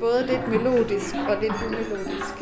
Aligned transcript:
Både 0.00 0.26
lidt 0.26 0.48
melodisk 0.48 1.14
og 1.28 1.36
lidt 1.40 1.52
umelodisk. 1.66 2.34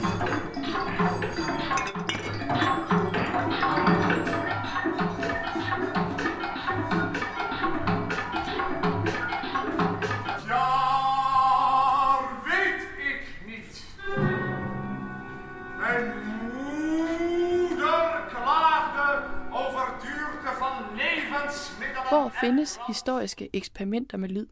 Hvor 22.08 22.32
findes 22.40 22.78
historiske 22.86 23.48
eksperimenter 23.52 24.18
med 24.18 24.28
lyd? 24.28 24.46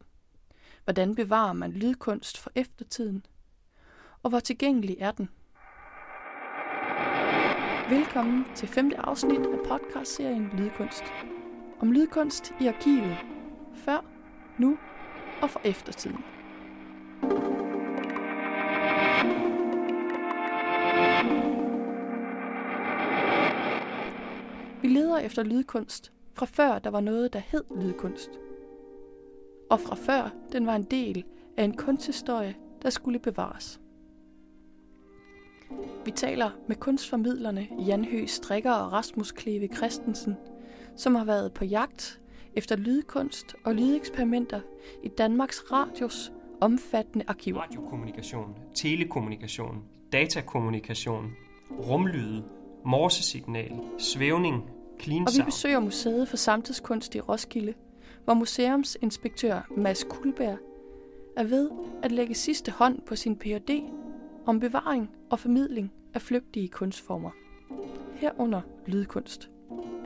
Hvordan 0.84 1.14
bevarer 1.14 1.52
man 1.52 1.72
lydkunst 1.72 2.38
for 2.38 2.50
eftertiden? 2.54 3.26
Og 4.22 4.30
hvor 4.30 4.40
tilgængelig 4.40 4.96
er 5.00 5.10
den? 5.10 5.28
Velkommen 7.90 8.44
til 8.54 8.68
femte 8.68 8.98
afsnit 8.98 9.40
af 9.40 9.58
podcastserien 9.68 10.50
Lydkunst. 10.58 11.02
Om 11.80 11.92
lydkunst 11.92 12.52
i 12.60 12.66
arkivet. 12.66 13.16
Før, 13.74 14.04
nu 14.58 14.78
og 15.42 15.50
for 15.50 15.60
eftertiden. 15.64 16.24
Vi 24.82 24.88
leder 24.88 25.18
efter 25.18 25.42
lydkunst 25.42 26.12
fra 26.34 26.46
før 26.46 26.78
der 26.78 26.90
var 26.90 27.00
noget, 27.00 27.32
der 27.32 27.38
hed 27.38 27.64
lydkunst. 27.80 28.30
Og 29.70 29.80
fra 29.80 29.94
før 29.94 30.30
den 30.52 30.66
var 30.66 30.76
en 30.76 30.82
del 30.82 31.24
af 31.56 31.64
en 31.64 31.76
kunsthistorie, 31.76 32.54
der 32.82 32.90
skulle 32.90 33.18
bevares. 33.18 33.80
Vi 36.04 36.10
taler 36.10 36.50
med 36.68 36.76
kunstformidlerne 36.76 37.68
Jan 37.86 38.04
Høgh 38.04 38.28
Strikker 38.28 38.72
og 38.72 38.92
Rasmus 38.92 39.32
Kleve 39.32 39.68
Christensen, 39.76 40.36
som 40.96 41.14
har 41.14 41.24
været 41.24 41.52
på 41.52 41.64
jagt 41.64 42.20
efter 42.54 42.76
lydkunst 42.76 43.54
og 43.64 43.74
lydeksperimenter 43.74 44.60
i 45.02 45.08
Danmarks 45.08 45.72
Radios 45.72 46.32
omfattende 46.60 47.24
arkiver. 47.28 47.60
Radiokommunikation, 47.60 48.56
telekommunikation, 48.74 49.82
datakommunikation, 50.12 51.32
rumlyde, 51.70 52.44
morsesignal, 52.84 53.72
svævning, 53.98 54.70
clean 55.00 55.22
Og 55.22 55.32
vi 55.38 55.42
besøger 55.44 55.80
Museet 55.80 56.28
for 56.28 56.36
Samtidskunst 56.36 57.14
i 57.14 57.20
Roskilde, 57.20 57.74
hvor 58.24 58.34
museumsinspektør 58.34 59.68
Mads 59.76 60.04
Kulberg 60.04 60.58
er 61.36 61.44
ved 61.44 61.70
at 62.02 62.12
lægge 62.12 62.34
sidste 62.34 62.70
hånd 62.70 63.00
på 63.06 63.16
sin 63.16 63.36
Ph.D. 63.36 63.82
om 64.46 64.60
bevaring 64.60 65.10
og 65.30 65.38
formidling 65.38 65.92
af 66.14 66.22
flygtige 66.22 66.68
kunstformer. 66.68 67.30
Herunder 68.14 68.60
lydkunst. 68.86 69.50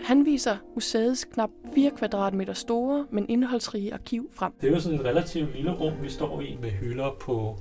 Han 0.03 0.27
viser 0.27 0.57
museets 0.75 1.25
knap 1.25 1.51
4 1.75 1.91
kvadratmeter 1.91 2.53
store, 2.53 3.07
men 3.11 3.27
indholdsrige 3.29 3.95
arkiv 3.95 4.31
frem. 4.33 4.53
Det 4.61 4.69
er 4.69 4.73
jo 4.75 4.81
sådan 4.81 4.99
et 4.99 5.05
relativt 5.05 5.57
lille 5.57 5.73
rum, 5.73 5.93
vi 6.03 6.09
står 6.09 6.41
i 6.41 6.59
med 6.61 6.71
hylder 6.71 7.17
på, 7.21 7.57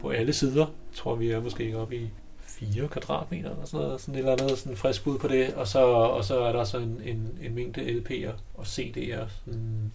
på 0.00 0.08
alle 0.08 0.32
sider. 0.32 0.66
Jeg 0.66 0.94
tror, 0.94 1.14
vi 1.14 1.30
er 1.30 1.40
måske 1.40 1.76
oppe 1.76 1.96
i 1.96 2.10
4 2.60 2.88
kvadratmeter 2.88 3.50
eller 3.50 3.64
sådan 3.64 3.86
noget, 3.86 4.00
sådan 4.00 4.14
et 4.14 4.18
eller 4.18 4.32
andet 4.32 4.58
sådan 4.58 4.76
frisk 4.76 5.04
bud 5.04 5.18
på 5.18 5.28
det, 5.28 5.54
og 5.54 5.68
så, 5.68 5.78
og 5.86 6.24
så 6.24 6.40
er 6.40 6.52
der 6.52 6.64
så 6.64 6.78
en, 6.78 7.02
en, 7.04 7.38
en 7.42 7.54
mængde 7.54 7.80
LP'er 7.80 8.32
og 8.54 8.62
CD'er. 8.64 9.28
Sådan, 9.44 9.92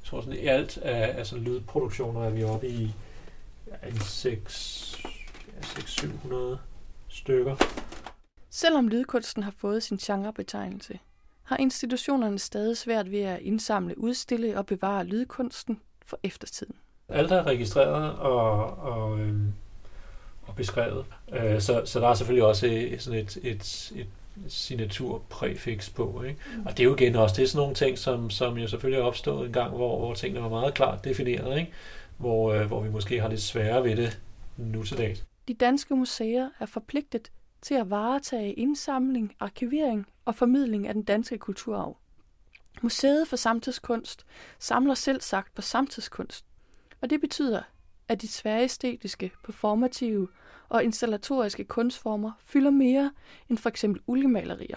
jeg 0.00 0.04
tror 0.04 0.20
sådan 0.20 0.38
i 0.38 0.46
alt 0.46 0.78
af, 0.78 1.18
af 1.18 1.26
sådan 1.26 1.44
lydproduktioner 1.44 2.24
er 2.24 2.30
vi 2.30 2.44
oppe 2.44 2.68
i 2.68 2.94
en 3.88 4.00
6, 4.00 5.02
ja, 5.76 5.80
700 5.86 6.58
stykker. 7.08 7.56
Selvom 8.50 8.88
lydkunsten 8.88 9.42
har 9.42 9.54
fået 9.58 9.82
sin 9.82 9.96
genrebetegnelse, 9.96 10.98
har 11.42 11.56
institutionerne 11.56 12.38
stadig 12.38 12.76
svært 12.76 13.10
ved 13.10 13.20
at 13.20 13.40
indsamle, 13.40 13.98
udstille 13.98 14.58
og 14.58 14.66
bevare 14.66 15.04
lydkunsten 15.04 15.80
for 16.06 16.18
eftertiden. 16.22 16.74
Alt 17.08 17.32
er 17.32 17.46
registreret 17.46 18.18
og, 18.18 18.76
og, 18.78 19.18
øhm, 19.18 19.46
og 19.46 19.52
beskrevet. 20.60 21.04
Øh, 21.32 21.60
så, 21.60 21.82
så 21.84 22.00
der 22.00 22.08
er 22.08 22.14
selvfølgelig 22.14 22.44
også 22.44 22.60
sådan 22.98 23.20
et, 23.20 23.38
et, 23.42 23.92
et 23.96 24.06
signaturpræfix 24.48 25.90
på. 25.90 26.22
Ikke? 26.22 26.40
Mm. 26.56 26.66
Og 26.66 26.70
det 26.72 26.80
er 26.80 26.84
jo 26.84 26.94
igen 26.94 27.16
også 27.16 27.36
det 27.36 27.42
er 27.42 27.46
sådan 27.46 27.60
nogle 27.60 27.74
ting, 27.74 27.98
som, 27.98 28.30
som 28.30 28.58
jo 28.58 28.68
selvfølgelig 28.68 29.00
er 29.00 29.04
opstået 29.04 29.46
en 29.46 29.52
gang, 29.52 29.76
hvor, 29.76 29.98
hvor 29.98 30.14
tingene 30.14 30.42
var 30.42 30.48
meget 30.48 30.74
klart 30.74 31.04
defineret, 31.04 31.58
ikke? 31.58 31.72
Hvor, 32.16 32.52
øh, 32.52 32.66
hvor 32.66 32.80
vi 32.80 32.90
måske 32.90 33.20
har 33.20 33.28
lidt 33.28 33.42
sværere 33.42 33.84
ved 33.84 33.96
det 33.96 34.20
nu 34.56 34.82
til 34.82 34.98
dags. 34.98 35.24
De 35.48 35.54
danske 35.54 35.96
museer 35.96 36.48
er 36.60 36.66
forpligtet 36.66 37.30
til 37.62 37.74
at 37.74 37.90
varetage 37.90 38.52
indsamling, 38.52 39.34
arkivering 39.40 40.06
og 40.24 40.34
formidling 40.34 40.88
af 40.88 40.94
den 40.94 41.02
danske 41.02 41.38
kulturarv. 41.38 41.96
Museet 42.82 43.28
for 43.28 43.36
Samtidskunst 43.36 44.26
samler 44.58 44.94
selv 44.94 45.20
sagt 45.20 45.54
på 45.54 45.62
samtidskunst, 45.62 46.44
og 47.00 47.10
det 47.10 47.20
betyder, 47.20 47.62
at 48.08 48.22
de 48.22 48.28
tværestetiske, 48.30 49.32
performative 49.44 50.28
og 50.70 50.84
installatoriske 50.84 51.64
kunstformer 51.64 52.32
fylder 52.44 52.70
mere 52.70 53.12
end 53.48 53.58
for 53.58 53.68
eksempel 53.68 54.02
oliemalerier. 54.06 54.76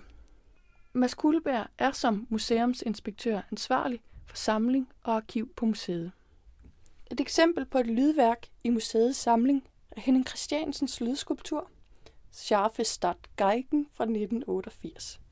Mads 0.93 1.13
Kuhlberg 1.13 1.67
er 1.77 1.91
som 1.91 2.27
museumsinspektør 2.29 3.41
ansvarlig 3.51 4.01
for 4.25 4.35
samling 4.35 4.89
og 5.03 5.15
arkiv 5.15 5.53
på 5.55 5.65
museet. 5.65 6.11
Et 7.11 7.19
eksempel 7.19 7.65
på 7.65 7.77
et 7.77 7.87
lydværk 7.87 8.47
i 8.63 8.69
museets 8.69 9.17
samling 9.17 9.63
er 9.91 10.01
Henning 10.01 10.27
Christiansens 10.27 11.01
lydskulptur 11.01 11.69
Scharfe 12.31 12.83
Stadt 12.83 13.29
Geigen 13.37 13.87
fra 13.93 14.03
1988. 14.03 15.22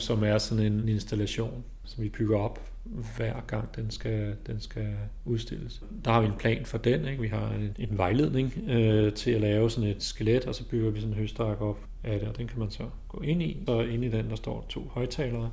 Som 0.00 0.24
er 0.24 0.38
sådan 0.38 0.72
en 0.72 0.88
installation, 0.88 1.64
som 1.84 2.04
vi 2.04 2.08
bygger 2.08 2.38
op 2.38 2.70
hver 3.16 3.40
gang 3.46 3.76
den 3.76 3.90
skal, 3.90 4.36
den 4.46 4.60
skal 4.60 4.96
udstilles. 5.24 5.82
Der 6.04 6.10
har 6.10 6.20
vi 6.20 6.26
en 6.26 6.38
plan 6.38 6.64
for 6.64 6.78
den. 6.78 7.08
Ikke? 7.08 7.22
Vi 7.22 7.28
har 7.28 7.50
en, 7.50 7.76
en 7.78 7.98
vejledning 7.98 8.54
øh, 8.68 9.12
til 9.12 9.30
at 9.30 9.40
lave 9.40 9.70
sådan 9.70 9.90
et 9.90 10.02
skelet, 10.02 10.46
og 10.46 10.54
så 10.54 10.68
bygger 10.68 10.90
vi 10.90 11.00
sådan 11.00 11.12
en 11.12 11.18
høstark 11.18 11.60
op 11.60 11.78
af 12.04 12.20
det, 12.20 12.28
og 12.28 12.36
den 12.36 12.48
kan 12.48 12.58
man 12.58 12.70
så 12.70 12.90
gå 13.08 13.20
ind 13.20 13.42
i. 13.42 13.62
Så 13.66 13.80
inde 13.80 14.06
i 14.06 14.10
den, 14.10 14.30
der 14.30 14.36
står 14.36 14.66
to 14.68 14.80
højtalere, 14.80 15.52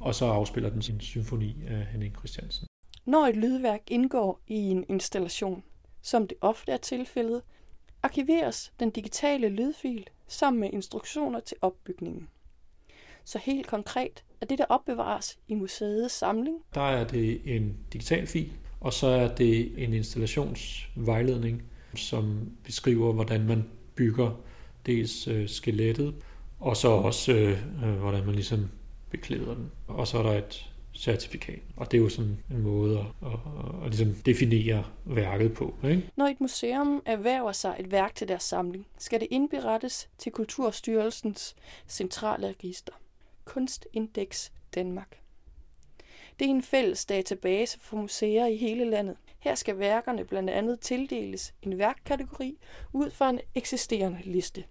og 0.00 0.14
så 0.14 0.26
afspiller 0.26 0.70
den 0.70 0.82
sin 0.82 1.00
symfoni 1.00 1.56
af 1.68 1.86
Henning 1.86 2.14
Christiansen. 2.16 2.66
Når 3.06 3.26
et 3.26 3.36
lydværk 3.36 3.80
indgår 3.86 4.40
i 4.46 4.54
en 4.54 4.84
installation, 4.88 5.62
som 6.02 6.28
det 6.28 6.38
ofte 6.40 6.72
er 6.72 6.76
tilfældet, 6.76 7.42
arkiveres 8.02 8.72
den 8.80 8.90
digitale 8.90 9.48
lydfil 9.48 10.06
sammen 10.26 10.60
med 10.60 10.70
instruktioner 10.72 11.40
til 11.40 11.56
opbygningen. 11.60 12.28
Så 13.24 13.38
helt 13.38 13.66
konkret 13.66 14.24
er 14.40 14.46
det, 14.46 14.58
der 14.58 14.64
opbevares 14.68 15.38
i 15.48 15.54
museets 15.54 16.14
samling. 16.14 16.56
Der 16.74 16.80
er 16.80 17.04
det 17.04 17.56
en 17.56 17.76
digital 17.92 18.26
fil, 18.26 18.52
og 18.80 18.92
så 18.92 19.06
er 19.06 19.34
det 19.34 19.84
en 19.84 19.92
installationsvejledning, 19.92 21.62
som 21.94 22.50
beskriver, 22.64 23.12
hvordan 23.12 23.46
man 23.46 23.64
bygger 23.94 24.40
dels 24.86 25.28
øh, 25.28 25.48
skelettet, 25.48 26.14
og 26.60 26.76
så 26.76 26.88
også, 26.88 27.32
øh, 27.32 27.58
øh, 27.84 27.94
hvordan 27.94 28.26
man 28.26 28.34
ligesom 28.34 28.70
beklæder 29.10 29.54
den. 29.54 29.70
Og 29.88 30.06
så 30.08 30.18
er 30.18 30.22
der 30.22 30.38
et 30.38 30.72
certifikat. 30.94 31.58
Og 31.76 31.90
det 31.90 31.98
er 31.98 32.02
jo 32.02 32.08
sådan 32.08 32.38
en 32.50 32.62
måde 32.62 32.98
at, 32.98 33.06
at, 33.22 33.32
at, 33.32 33.84
at 33.84 33.90
ligesom 33.90 34.14
definere 34.14 34.84
værket 35.04 35.54
på. 35.54 35.74
Ikke? 35.84 36.10
Når 36.16 36.26
et 36.26 36.40
museum 36.40 37.02
erhverver 37.06 37.52
sig 37.52 37.76
et 37.78 37.90
værk 37.90 38.14
til 38.14 38.28
deres 38.28 38.42
samling, 38.42 38.86
skal 38.98 39.20
det 39.20 39.28
indberettes 39.30 40.08
til 40.18 40.32
Kulturstyrelsens 40.32 41.54
centrale 41.88 42.48
register. 42.48 42.92
Kunstindeks 43.44 44.52
Danmark. 44.74 45.18
Det 46.38 46.46
er 46.46 46.50
en 46.50 46.62
fælles 46.62 47.04
database 47.04 47.78
for 47.80 47.96
museer 47.96 48.46
i 48.46 48.56
hele 48.56 48.90
landet. 48.90 49.16
Her 49.38 49.54
skal 49.54 49.78
værkerne 49.78 50.24
blandt 50.24 50.50
andet 50.50 50.80
tildeles 50.80 51.54
en 51.62 51.78
værkkategori 51.78 52.58
ud 52.92 53.10
fra 53.10 53.30
en 53.30 53.40
eksisterende 53.54 54.18
liste. 54.24 54.64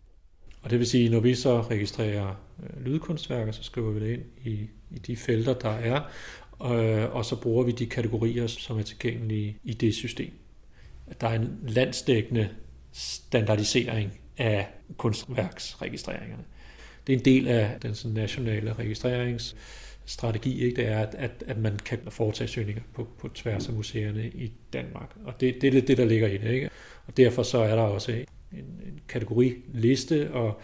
Og 0.61 0.69
det 0.69 0.79
vil 0.79 0.87
sige, 0.87 1.09
når 1.09 1.19
vi 1.19 1.35
så 1.35 1.61
registrerer 1.61 2.35
øh, 2.63 2.85
lydkunstværker, 2.85 3.51
så 3.51 3.63
skriver 3.63 3.91
vi 3.91 3.99
det 3.99 4.13
ind 4.13 4.23
i, 4.45 4.69
i 4.91 4.99
de 4.99 5.15
felter, 5.15 5.53
der 5.53 5.69
er, 5.69 6.01
øh, 6.63 7.15
og 7.15 7.25
så 7.25 7.41
bruger 7.41 7.63
vi 7.63 7.71
de 7.71 7.85
kategorier, 7.85 8.47
som 8.47 8.79
er 8.79 8.83
tilgængelige 8.83 9.57
i 9.63 9.73
det 9.73 9.95
system. 9.95 10.31
Der 11.21 11.27
er 11.27 11.35
en 11.35 11.59
landsdækkende 11.67 12.49
standardisering 12.91 14.19
af 14.37 14.67
kunstværksregistreringerne. 14.97 16.43
Det 17.07 17.13
er 17.13 17.17
en 17.17 17.25
del 17.25 17.47
af 17.47 17.79
den 17.81 17.95
sådan, 17.95 18.15
nationale 18.15 18.73
registreringsstrategi, 18.73 20.63
ikke? 20.63 20.75
det 20.75 20.87
er, 20.87 20.99
at, 20.99 21.15
at, 21.15 21.43
at 21.47 21.57
man 21.57 21.77
kan 21.85 21.99
foretage 22.09 22.47
søgninger 22.47 22.81
på, 22.93 23.07
på 23.19 23.27
tværs 23.27 23.67
af 23.67 23.73
museerne 23.73 24.27
i 24.27 24.51
Danmark. 24.73 25.15
Og 25.25 25.39
det, 25.39 25.61
det 25.61 25.67
er 25.67 25.71
lidt 25.71 25.87
det, 25.87 25.97
der 25.97 26.05
ligger 26.05 26.27
i 26.27 26.37
det. 26.37 26.51
Ikke? 26.51 26.69
Og 27.07 27.17
derfor 27.17 27.43
så 27.43 27.57
er 27.57 27.75
der 27.75 27.83
også 27.83 28.11
en, 28.11 28.25
en 28.51 28.99
kategoriliste, 29.07 30.33
og, 30.33 30.59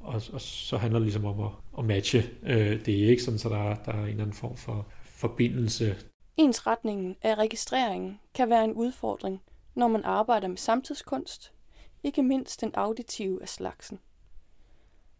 og, 0.00 0.22
og 0.32 0.40
så 0.40 0.76
handler 0.76 0.98
det 0.98 1.06
ligesom 1.06 1.24
om 1.24 1.40
at, 1.40 1.50
at 1.78 1.84
matche 1.84 2.24
øh, 2.42 2.84
det, 2.86 2.88
ikke? 2.88 3.22
Sådan, 3.22 3.38
så 3.38 3.48
der, 3.48 3.74
der 3.74 3.92
er 3.92 4.02
en 4.02 4.08
eller 4.08 4.22
anden 4.22 4.36
form 4.36 4.56
for 4.56 4.86
forbindelse. 5.04 5.96
Ensretningen 6.36 7.16
af 7.22 7.34
registreringen 7.34 8.20
kan 8.34 8.50
være 8.50 8.64
en 8.64 8.72
udfordring, 8.72 9.42
når 9.74 9.88
man 9.88 10.04
arbejder 10.04 10.48
med 10.48 10.56
samtidskunst, 10.56 11.52
ikke 12.02 12.22
mindst 12.22 12.60
den 12.60 12.70
auditive 12.74 13.42
af 13.42 13.48
slagsen. 13.48 13.98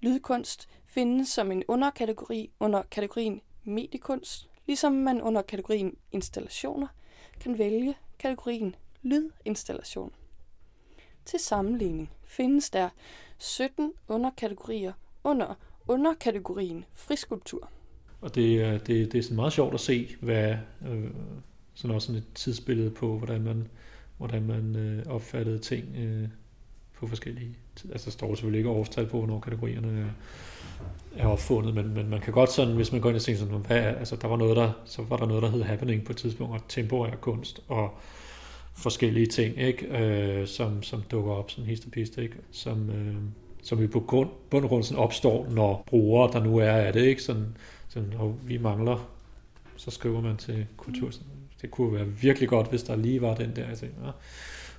Lydkunst 0.09 0.69
findes 0.87 1.29
som 1.29 1.53
en 1.53 1.63
underkategori 1.69 2.51
under 2.61 2.83
kategorien 2.91 3.41
mediekunst, 3.65 4.49
ligesom 4.67 4.93
man 4.93 5.23
under 5.23 5.43
kategorien 5.43 5.97
installationer 6.13 6.87
kan 7.41 7.59
vælge 7.59 7.95
kategorien 8.19 8.75
lydinstallation. 9.03 10.13
Til 11.25 11.39
sammenligning 11.41 12.11
findes 12.25 12.71
der 12.71 12.89
17 13.39 13.93
underkategorier 14.09 14.93
under 15.25 15.55
underkategorien 15.89 16.85
friskulptur. 16.95 17.71
Og 18.21 18.35
det, 18.35 18.63
er- 18.63 18.79
det, 18.79 19.13
det 19.13 19.19
er 19.19 19.23
sådan 19.23 19.37
meget 19.37 19.53
sjovt 19.53 19.75
at 19.75 19.81
se, 19.81 20.17
hvad, 20.21 20.57
øh, 20.89 21.11
sådan 21.75 21.95
også 21.95 22.07
sådan 22.07 22.19
et 22.23 22.27
tidsbillede 22.35 22.91
på, 22.91 23.19
hvordan 23.19 23.43
man, 23.43 23.69
hvordan 24.17 24.43
man 24.47 24.77
øh, 24.77 25.07
opfattede 25.07 25.59
ting 25.59 25.97
øh, 25.97 26.29
på 27.05 27.09
forskellige. 27.09 27.57
Altså 27.93 28.05
der 28.05 28.11
står 28.11 28.35
selvfølgelig 28.35 28.59
ikke 28.59 28.71
årstal 28.71 29.07
på, 29.07 29.19
hvornår 29.19 29.41
kategorierne 29.41 30.13
er, 31.17 31.27
opfundet, 31.27 31.75
men, 31.75 31.95
men 31.95 32.11
man 32.11 32.21
kan 32.21 32.33
godt 32.33 32.53
sådan, 32.53 32.75
hvis 32.75 32.93
man 32.93 33.01
går 33.01 33.09
ind 33.09 33.17
og 33.17 33.23
tænker 33.23 33.39
sådan, 33.39 33.59
hvad, 33.67 33.77
er- 33.77 33.95
altså 33.99 34.17
der 34.17 34.29
var 34.29 34.37
noget, 34.37 34.57
der, 34.57 34.73
så 34.85 35.03
var 35.03 35.17
der 35.17 35.27
noget, 35.27 35.43
der 35.43 35.49
hed 35.51 35.63
happening 35.63 36.05
på 36.05 36.13
et 36.13 36.17
tidspunkt, 36.17 36.55
og 36.55 36.61
temporær 36.69 37.15
kunst, 37.17 37.61
og 37.69 37.91
forskellige 38.77 39.27
ting, 39.27 39.59
ikke? 39.59 39.87
Øh, 39.99 40.47
som, 40.47 40.83
som 40.83 41.03
dukker 41.11 41.33
op, 41.33 41.51
sådan 41.51 41.65
hist 41.65 41.85
og 41.85 41.91
pist, 41.93 42.19
ikke? 42.19 42.35
Som, 42.51 42.91
øh, 42.91 43.15
som 43.63 43.81
jo 43.81 43.89
på 43.93 44.01
grund, 44.01 44.29
bund 44.51 44.65
og 44.65 44.69
grund 44.69 44.83
sådan 44.83 45.03
opstår, 45.03 45.47
når 45.51 45.85
brugere, 45.87 46.33
der 46.33 46.45
nu 46.45 46.59
er 46.59 46.71
af 46.71 46.93
det, 46.93 47.03
ikke? 47.05 47.23
Sådan, 47.23 47.57
sådan, 47.89 48.13
og 48.19 48.37
vi 48.43 48.59
mangler, 48.59 49.09
så 49.77 49.91
skriver 49.91 50.21
man 50.21 50.37
til 50.37 50.67
kultur. 50.77 51.11
Det 51.63 51.71
kunne 51.71 51.93
være 51.93 52.07
virkelig 52.07 52.49
godt, 52.49 52.71
hvis 52.71 52.83
der 52.83 52.97
lige 52.97 53.23
var 53.23 53.35
den 53.35 53.57
der, 53.57 53.69
jeg 53.69 53.79
tænker, 53.79 54.13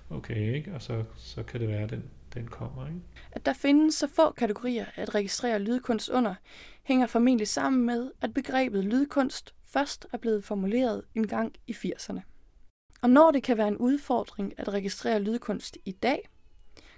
okay, 0.10 0.56
ikke? 0.56 0.74
Og 0.74 0.82
så, 0.82 1.04
så 1.18 1.44
kan 1.44 1.60
det 1.60 1.70
være, 1.70 1.84
at 1.84 1.90
den, 1.90 2.04
den 2.34 2.48
kommer, 2.48 2.88
ikke? 2.88 3.00
At 3.32 3.46
der 3.46 3.54
findes 3.54 3.96
så 3.96 4.08
få 4.08 4.32
kategorier 4.32 4.86
at 4.96 5.16
registrere 5.16 5.60
lydkunst 5.60 6.10
under, 6.10 6.36
hænger 6.84 7.08
formentlig 7.08 7.48
sammen 7.48 7.86
med, 7.86 8.12
at 8.22 8.34
begrebet 8.34 8.86
lydkunst 8.86 9.54
først 9.66 10.08
er 10.14 10.18
blevet 10.18 10.44
formuleret 10.44 11.04
en 11.16 11.28
gang 11.28 11.54
i 11.68 11.72
80'erne. 11.72 12.20
Og 13.02 13.10
når 13.10 13.32
det 13.32 13.44
kan 13.44 13.58
være 13.58 13.68
en 13.68 13.78
udfordring 13.78 14.54
at 14.58 14.74
registrere 14.74 15.20
lydkunst 15.20 15.78
i 15.86 15.92
dag, 15.92 16.30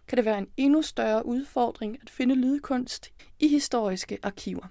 kan 0.07 0.17
det 0.17 0.25
være 0.25 0.37
en 0.37 0.47
endnu 0.57 0.81
større 0.81 1.25
udfordring 1.25 1.97
at 2.01 2.09
finde 2.09 2.35
lydkunst 2.35 3.11
i 3.39 3.47
historiske 3.47 4.19
arkiver. 4.23 4.67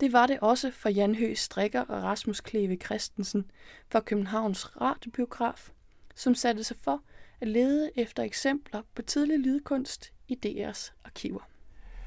Det 0.00 0.12
var 0.12 0.26
det 0.26 0.40
også 0.40 0.70
for 0.70 0.88
Jan 0.88 1.14
Høgh 1.14 1.36
Strikker 1.36 1.80
og 1.80 2.02
Rasmus 2.02 2.40
Kleve 2.40 2.76
Christensen 2.76 3.50
fra 3.88 4.00
Københavns 4.00 4.80
Radiobiograf, 4.80 5.70
som 6.14 6.34
satte 6.34 6.64
sig 6.64 6.76
for 6.76 7.02
at 7.40 7.48
lede 7.48 7.90
efter 7.96 8.22
eksempler 8.22 8.82
på 8.94 9.02
tidlig 9.02 9.38
lydkunst 9.38 10.12
i 10.28 10.38
DR's 10.46 10.92
arkiver. 11.04 11.40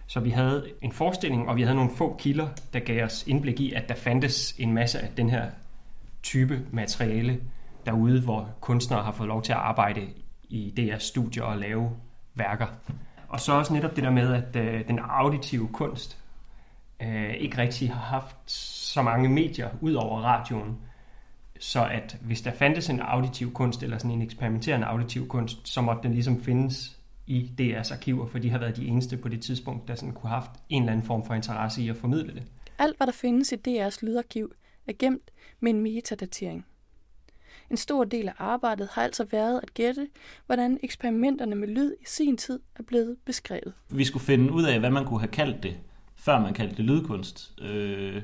Så 0.07 0.19
vi 0.19 0.29
havde 0.29 0.71
en 0.81 0.91
forestilling, 0.91 1.49
og 1.49 1.55
vi 1.55 1.61
havde 1.61 1.75
nogle 1.75 1.91
få 1.95 2.15
kilder, 2.19 2.47
der 2.73 2.79
gav 2.79 3.03
os 3.03 3.27
indblik 3.27 3.59
i, 3.59 3.73
at 3.73 3.89
der 3.89 3.95
fandtes 3.95 4.55
en 4.57 4.73
masse 4.73 4.99
af 4.99 5.09
den 5.17 5.29
her 5.29 5.49
type 6.23 6.61
materiale 6.71 7.41
derude, 7.85 8.21
hvor 8.21 8.55
kunstnere 8.61 9.03
har 9.03 9.11
fået 9.11 9.27
lov 9.27 9.41
til 9.41 9.51
at 9.51 9.57
arbejde 9.57 10.07
i 10.49 10.73
DR's 10.79 10.99
studier 10.99 11.43
og 11.43 11.57
lave 11.57 11.89
værker. 12.35 12.67
Og 13.27 13.39
så 13.39 13.53
også 13.53 13.73
netop 13.73 13.95
det 13.95 14.03
der 14.03 14.09
med, 14.09 14.33
at 14.33 14.55
øh, 14.55 14.87
den 14.87 14.99
auditive 14.99 15.69
kunst 15.73 16.17
øh, 17.01 17.33
ikke 17.33 17.57
rigtig 17.57 17.93
har 17.93 18.01
haft 18.01 18.51
så 18.51 19.01
mange 19.01 19.29
medier 19.29 19.69
ud 19.81 19.93
over 19.93 20.21
radioen. 20.21 20.77
Så 21.61 21.85
at 21.85 22.17
hvis 22.21 22.41
der 22.41 22.51
fandtes 22.51 22.89
en 22.89 22.99
auditiv 22.99 23.53
kunst, 23.53 23.83
eller 23.83 23.97
sådan 23.97 24.11
en 24.11 24.21
eksperimenterende 24.21 24.87
auditiv 24.87 25.27
kunst, 25.27 25.67
så 25.67 25.81
måtte 25.81 26.03
den 26.03 26.13
ligesom 26.13 26.43
findes 26.43 26.97
i 27.27 27.51
DR's 27.61 27.93
arkiver, 27.93 28.27
for 28.27 28.39
de 28.39 28.49
har 28.49 28.57
været 28.59 28.77
de 28.77 28.85
eneste 28.85 29.17
på 29.17 29.29
det 29.29 29.41
tidspunkt, 29.41 29.87
der 29.87 29.95
sådan 29.95 30.13
kunne 30.13 30.29
have 30.29 30.41
haft 30.41 30.51
en 30.69 30.81
eller 30.81 30.91
anden 30.91 31.05
form 31.05 31.25
for 31.25 31.33
interesse 31.33 31.81
i 31.81 31.89
at 31.89 31.97
formidle 31.97 32.33
det. 32.33 32.43
Alt, 32.79 32.97
hvad 32.97 33.07
der 33.07 33.13
findes 33.13 33.51
i 33.51 33.55
DR's 33.55 33.97
lydarkiv, 34.01 34.51
er 34.87 34.93
gemt 34.99 35.31
med 35.59 35.71
en 35.71 35.81
metadatering. 35.81 36.65
En 37.69 37.77
stor 37.77 38.03
del 38.03 38.27
af 38.27 38.33
arbejdet 38.37 38.89
har 38.91 39.01
altså 39.01 39.25
været 39.31 39.59
at 39.63 39.73
gætte, 39.73 40.07
hvordan 40.45 40.79
eksperimenterne 40.83 41.55
med 41.55 41.67
lyd 41.67 41.93
i 42.01 42.05
sin 42.05 42.37
tid 42.37 42.59
er 42.75 42.83
blevet 42.83 43.17
beskrevet. 43.25 43.73
vi 43.89 44.03
skulle 44.03 44.25
finde 44.25 44.51
ud 44.53 44.63
af, 44.63 44.79
hvad 44.79 44.89
man 44.89 45.05
kunne 45.05 45.19
have 45.19 45.31
kaldt 45.31 45.63
det, 45.63 45.77
før 46.15 46.39
man 46.39 46.53
kaldte 46.53 46.75
det 46.75 46.85
lydkunst. 46.85 47.61
Øh, 47.61 48.21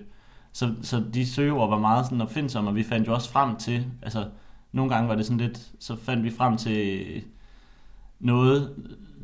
så, 0.58 0.74
så 0.82 1.04
de 1.14 1.26
søgeord 1.26 1.70
var 1.70 1.80
meget 1.80 2.06
sådan 2.06 2.22
opfindsomme, 2.22 2.70
og 2.70 2.76
vi 2.76 2.84
fandt 2.84 3.08
jo 3.08 3.14
også 3.14 3.30
frem 3.30 3.56
til, 3.56 3.86
altså 4.02 4.26
nogle 4.72 4.94
gange 4.94 5.10
var 5.10 5.16
det 5.16 5.26
sådan 5.26 5.38
lidt, 5.38 5.72
så 5.80 5.96
fandt 5.96 6.24
vi 6.24 6.30
frem 6.30 6.58
til 6.58 7.06
noget, 8.20 8.76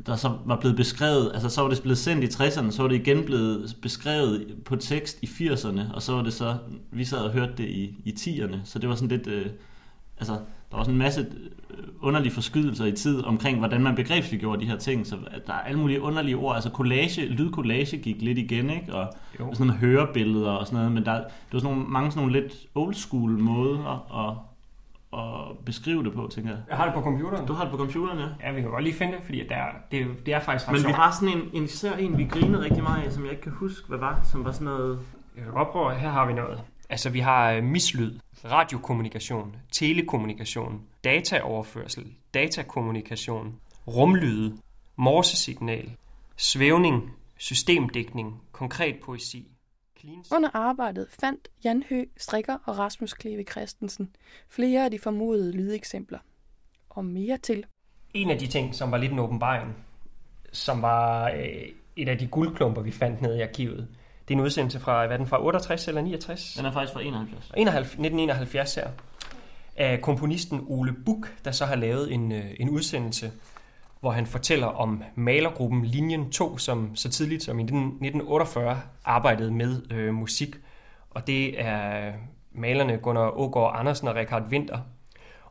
der 0.06 0.16
så 0.16 0.38
var 0.44 0.60
blevet 0.60 0.76
beskrevet, 0.76 1.30
altså 1.34 1.48
så 1.48 1.62
var 1.62 1.68
det 1.68 1.82
blevet 1.82 1.98
sendt 1.98 2.24
i 2.24 2.26
60'erne, 2.26 2.70
så 2.70 2.82
var 2.82 2.88
det 2.88 2.96
igen 2.96 3.24
blevet 3.24 3.76
beskrevet 3.82 4.56
på 4.64 4.76
tekst 4.76 5.22
i 5.22 5.26
80'erne, 5.26 5.94
og 5.94 6.02
så 6.02 6.12
var 6.12 6.22
det 6.22 6.32
så, 6.32 6.56
vi 6.90 7.04
sad 7.04 7.18
og 7.18 7.32
hørte 7.32 7.52
det 7.56 7.68
i, 7.68 7.96
i 8.04 8.14
10'erne, 8.18 8.56
så 8.64 8.78
det 8.78 8.88
var 8.88 8.94
sådan 8.94 9.08
lidt, 9.08 9.26
øh, 9.26 9.46
altså 10.18 10.38
der 10.74 10.78
var 10.78 10.84
sådan 10.84 10.94
en 10.94 10.98
masse 10.98 11.20
øh, 11.70 11.76
underlige 12.00 12.32
forskydelser 12.32 12.84
i 12.84 12.92
tid 12.92 13.24
omkring, 13.24 13.58
hvordan 13.58 13.82
man 13.82 13.94
begrebsliggjorde 13.94 14.60
de 14.60 14.66
her 14.66 14.76
ting, 14.76 15.06
så 15.06 15.16
der 15.46 15.52
er 15.52 15.58
alle 15.60 15.78
mulige 15.80 16.00
underlige 16.00 16.36
ord, 16.36 16.54
altså 16.54 16.70
collage, 16.70 17.26
lydcollage 17.26 17.96
gik 17.96 18.22
lidt 18.22 18.38
igen, 18.38 18.70
ikke? 18.70 18.94
Og 18.94 19.12
Jo. 19.40 19.54
sådan 19.54 19.66
nogle 19.66 19.80
hørebilleder 19.80 20.50
og 20.50 20.66
sådan 20.66 20.76
noget, 20.78 20.92
men 20.92 21.04
der, 21.04 21.14
det 21.14 21.22
var 21.52 21.58
sådan 21.58 21.74
nogle, 21.76 21.90
mange 21.90 22.10
sådan 22.10 22.26
nogle 22.26 22.40
lidt 22.40 22.52
old 22.74 22.94
school 22.94 23.30
måder 23.30 24.06
at, 24.28 24.36
at 25.20 25.56
beskrive 25.64 26.04
det 26.04 26.12
på, 26.12 26.28
tænker 26.32 26.50
jeg. 26.50 26.58
Jeg 26.68 26.76
har 26.76 26.84
det 26.84 26.94
på 26.94 27.00
computeren. 27.00 27.46
Du 27.46 27.52
har 27.52 27.62
det 27.64 27.70
på 27.70 27.76
computeren, 27.78 28.18
ja. 28.18 28.26
Ja, 28.48 28.52
vi 28.54 28.60
kan 28.60 28.70
godt 28.70 28.84
lige 28.84 28.94
finde 28.96 29.12
det, 29.12 29.20
fordi 29.24 29.42
der, 29.48 29.54
det, 29.90 30.00
er- 30.00 30.06
det 30.26 30.34
er 30.34 30.40
faktisk 30.40 30.68
ret 30.68 30.76
Men 30.76 30.86
vi 30.86 30.92
har 30.92 31.10
sådan 31.20 31.36
en, 31.38 31.42
en, 31.52 31.64
især 31.64 31.92
en, 31.96 32.18
vi 32.18 32.24
grinede 32.24 32.64
rigtig 32.64 32.82
meget 32.82 33.02
af, 33.04 33.12
som 33.12 33.22
jeg 33.22 33.30
ikke 33.30 33.42
kan 33.42 33.52
huske, 33.52 33.88
hvad 33.88 33.98
var, 33.98 34.20
som 34.24 34.44
var 34.44 34.52
sådan 34.52 34.64
noget... 34.64 34.98
Jeg 35.36 35.44
kan 35.44 35.52
godt 35.52 35.68
prøve, 35.68 35.94
her 35.94 36.10
har 36.10 36.26
vi 36.26 36.32
noget. 36.32 36.60
Altså, 36.88 37.10
vi 37.10 37.20
har 37.20 37.52
øh, 37.52 37.64
mislyd, 37.64 38.18
radiokommunikation, 38.44 39.56
telekommunikation, 39.72 40.82
dataoverførsel, 41.04 42.12
datakommunikation, 42.34 43.60
rumlyde, 43.86 44.56
morsesignal, 44.96 45.96
svævning, 46.36 47.12
systemdækning, 47.36 48.42
konkret 48.52 48.96
poesi. 49.04 49.50
Clean 50.00 50.24
Under 50.32 50.50
arbejdet 50.52 51.06
fandt 51.20 51.48
Jan 51.64 51.84
Høgh 51.88 52.06
Strikker 52.16 52.58
og 52.64 52.78
Rasmus 52.78 53.14
Kleve 53.14 53.44
Christensen 53.50 54.16
flere 54.48 54.84
af 54.84 54.90
de 54.90 54.98
formodede 54.98 55.52
lydeksempler. 55.52 56.18
Og 56.90 57.04
mere 57.04 57.38
til. 57.38 57.64
En 58.14 58.30
af 58.30 58.38
de 58.38 58.46
ting, 58.46 58.74
som 58.74 58.90
var 58.90 58.98
lidt 58.98 59.12
en 59.12 59.18
åbenbaring, 59.18 59.74
som 60.52 60.82
var 60.82 61.30
øh, 61.30 61.68
et 61.96 62.08
af 62.08 62.18
de 62.18 62.26
guldklumper, 62.26 62.82
vi 62.82 62.90
fandt 62.90 63.22
nede 63.22 63.38
i 63.38 63.42
arkivet, 63.42 63.88
det 64.28 64.34
er 64.34 64.38
en 64.38 64.44
udsendelse 64.44 64.80
fra, 64.80 65.06
hvad 65.06 65.16
er 65.16 65.18
den 65.18 65.26
fra 65.26 65.44
68 65.44 65.88
eller 65.88 66.02
69? 66.02 66.54
Den 66.56 66.66
er 66.66 66.72
faktisk 66.72 66.92
fra 66.92 67.02
71. 67.02 67.52
71 67.56 67.86
1971 67.86 68.74
her, 68.74 68.88
af 69.76 70.00
komponisten 70.00 70.64
Ole 70.68 70.94
Buk, 71.06 71.32
der 71.44 71.50
så 71.50 71.66
har 71.66 71.76
lavet 71.76 72.12
en, 72.12 72.32
øh, 72.32 72.44
en 72.60 72.68
udsendelse, 72.70 73.32
hvor 74.00 74.10
han 74.10 74.26
fortæller 74.26 74.66
om 74.66 75.02
malergruppen 75.14 75.84
Linjen 75.84 76.30
2, 76.30 76.58
som 76.58 76.96
så 76.96 77.10
tidligt 77.10 77.42
som 77.42 77.58
i 77.58 77.62
1948 77.62 78.80
arbejdede 79.04 79.50
med 79.50 79.92
øh, 79.92 80.14
musik. 80.14 80.56
Og 81.10 81.26
det 81.26 81.60
er 81.60 82.12
malerne 82.52 82.98
Gunnar 82.98 83.38
Ågaard 83.38 83.78
Andersen 83.78 84.08
og 84.08 84.14
Richard 84.14 84.42
Winter. 84.42 84.78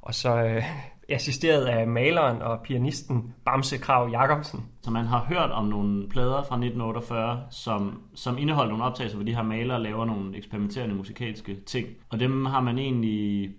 Og 0.02 0.14
så 0.16 0.36
øh, 0.36 0.64
assisteret 1.10 1.66
af 1.66 1.88
maleren 1.88 2.42
og 2.42 2.60
pianisten 2.64 3.34
Bamse 3.46 3.78
Krav 3.78 4.10
Jacobsen. 4.12 4.66
Så 4.82 4.92
man 4.92 5.06
har 5.06 5.26
hørt 5.30 5.52
om 5.52 5.66
nogle 5.66 6.10
plader 6.10 6.44
fra 6.44 6.56
1948, 6.56 7.42
som, 7.50 8.02
som 8.16 8.38
indeholder 8.38 8.70
nogle 8.70 8.84
optagelser, 8.84 9.18
hvor 9.18 9.26
de 9.26 9.36
her 9.36 9.44
malere 9.44 9.84
laver 9.84 10.06
nogle 10.06 10.38
eksperimenterende 10.38 10.96
musikalske 10.96 11.56
ting. 11.66 11.88
Og 12.10 12.20
dem 12.20 12.46
har 12.46 12.62
man 12.62 12.78
egentlig... 12.78 13.50